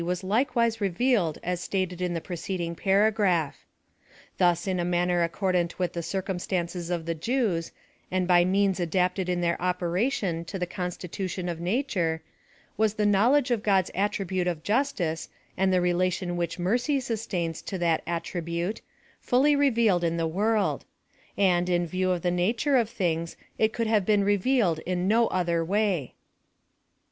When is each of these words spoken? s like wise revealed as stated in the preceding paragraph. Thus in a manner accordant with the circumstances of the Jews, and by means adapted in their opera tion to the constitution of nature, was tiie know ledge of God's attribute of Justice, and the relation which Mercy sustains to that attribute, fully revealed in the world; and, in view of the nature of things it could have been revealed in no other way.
s 0.09 0.23
like 0.23 0.55
wise 0.55 0.81
revealed 0.81 1.37
as 1.43 1.61
stated 1.61 2.01
in 2.01 2.15
the 2.15 2.19
preceding 2.21 2.73
paragraph. 2.73 3.67
Thus 4.39 4.65
in 4.65 4.79
a 4.79 4.83
manner 4.83 5.21
accordant 5.21 5.77
with 5.77 5.93
the 5.93 6.01
circumstances 6.01 6.89
of 6.89 7.05
the 7.05 7.13
Jews, 7.13 7.71
and 8.09 8.27
by 8.27 8.43
means 8.43 8.79
adapted 8.79 9.29
in 9.29 9.41
their 9.41 9.61
opera 9.61 10.09
tion 10.09 10.43
to 10.45 10.57
the 10.57 10.65
constitution 10.65 11.47
of 11.47 11.59
nature, 11.61 12.23
was 12.77 12.95
tiie 12.95 13.09
know 13.09 13.29
ledge 13.29 13.51
of 13.51 13.61
God's 13.61 13.91
attribute 13.93 14.47
of 14.47 14.63
Justice, 14.63 15.29
and 15.55 15.71
the 15.71 15.81
relation 15.81 16.35
which 16.35 16.57
Mercy 16.57 16.99
sustains 16.99 17.61
to 17.61 17.77
that 17.77 18.01
attribute, 18.07 18.81
fully 19.19 19.55
revealed 19.55 20.03
in 20.03 20.17
the 20.17 20.25
world; 20.25 20.83
and, 21.37 21.69
in 21.69 21.85
view 21.85 22.09
of 22.09 22.23
the 22.23 22.31
nature 22.31 22.75
of 22.75 22.89
things 22.89 23.37
it 23.59 23.71
could 23.71 23.85
have 23.85 24.07
been 24.07 24.23
revealed 24.23 24.79
in 24.79 25.07
no 25.07 25.27
other 25.27 25.63
way. 25.63 26.15